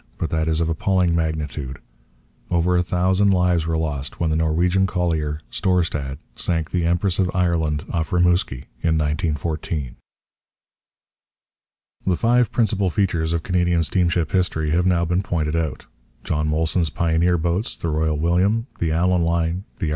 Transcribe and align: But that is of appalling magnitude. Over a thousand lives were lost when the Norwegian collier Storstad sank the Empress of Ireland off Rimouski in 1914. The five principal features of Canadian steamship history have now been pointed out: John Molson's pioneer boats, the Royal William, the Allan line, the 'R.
But 0.17 0.31
that 0.31 0.47
is 0.47 0.59
of 0.61 0.67
appalling 0.67 1.13
magnitude. 1.13 1.77
Over 2.49 2.75
a 2.75 2.81
thousand 2.81 3.29
lives 3.29 3.67
were 3.67 3.77
lost 3.77 4.19
when 4.19 4.31
the 4.31 4.35
Norwegian 4.35 4.87
collier 4.87 5.41
Storstad 5.51 6.17
sank 6.35 6.71
the 6.71 6.85
Empress 6.85 7.19
of 7.19 7.29
Ireland 7.35 7.85
off 7.91 8.09
Rimouski 8.11 8.61
in 8.81 8.97
1914. 8.97 9.95
The 12.07 12.15
five 12.15 12.51
principal 12.51 12.89
features 12.89 13.31
of 13.31 13.43
Canadian 13.43 13.83
steamship 13.83 14.31
history 14.31 14.71
have 14.71 14.87
now 14.87 15.05
been 15.05 15.21
pointed 15.21 15.55
out: 15.55 15.85
John 16.23 16.49
Molson's 16.49 16.89
pioneer 16.89 17.37
boats, 17.37 17.75
the 17.75 17.89
Royal 17.89 18.17
William, 18.17 18.65
the 18.79 18.91
Allan 18.91 19.21
line, 19.21 19.65
the 19.77 19.89
'R. 19.89 19.89